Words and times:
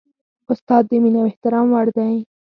استاد 0.51 0.83
د 0.89 0.91
مینې 1.03 1.19
او 1.21 1.29
احترام 1.31 1.67
وړ 1.73 1.87
دی. 1.97 2.13